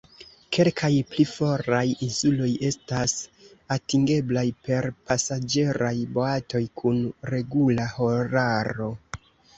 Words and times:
Kelkaj 0.55 0.87
pli 1.09 1.25
foraj 1.31 1.81
insuloj 2.07 2.47
estas 2.69 3.13
atingeblaj 3.75 4.45
per 4.69 4.89
pasaĝeraj 5.11 5.95
boatoj 6.17 6.63
kun 6.83 7.07
regula 7.35 7.87
horaro. 7.99 8.93